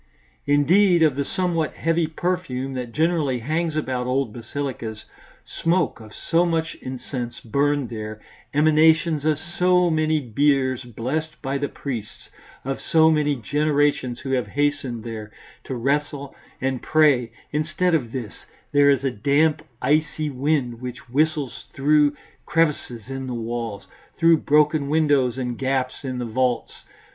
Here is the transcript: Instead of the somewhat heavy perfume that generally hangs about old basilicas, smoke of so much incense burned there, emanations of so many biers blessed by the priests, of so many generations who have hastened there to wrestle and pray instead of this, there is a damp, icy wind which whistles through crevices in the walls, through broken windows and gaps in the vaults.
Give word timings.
Instead 0.47 1.03
of 1.03 1.15
the 1.15 1.23
somewhat 1.23 1.75
heavy 1.75 2.07
perfume 2.07 2.73
that 2.73 2.91
generally 2.91 3.37
hangs 3.37 3.75
about 3.75 4.07
old 4.07 4.33
basilicas, 4.33 5.05
smoke 5.45 5.99
of 5.99 6.11
so 6.11 6.43
much 6.43 6.73
incense 6.81 7.39
burned 7.39 7.89
there, 7.89 8.19
emanations 8.51 9.23
of 9.25 9.37
so 9.37 9.91
many 9.91 10.19
biers 10.19 10.85
blessed 10.85 11.39
by 11.43 11.55
the 11.59 11.69
priests, 11.69 12.29
of 12.65 12.81
so 12.81 13.11
many 13.11 13.35
generations 13.35 14.21
who 14.21 14.31
have 14.31 14.47
hastened 14.47 15.03
there 15.03 15.31
to 15.65 15.75
wrestle 15.75 16.35
and 16.59 16.81
pray 16.81 17.31
instead 17.51 17.93
of 17.93 18.11
this, 18.11 18.33
there 18.71 18.89
is 18.89 19.03
a 19.03 19.11
damp, 19.11 19.61
icy 19.83 20.31
wind 20.31 20.81
which 20.81 21.09
whistles 21.09 21.65
through 21.73 22.15
crevices 22.47 23.03
in 23.07 23.27
the 23.27 23.35
walls, 23.35 23.85
through 24.17 24.37
broken 24.37 24.89
windows 24.89 25.37
and 25.37 25.59
gaps 25.59 26.03
in 26.03 26.17
the 26.17 26.25
vaults. 26.25 26.73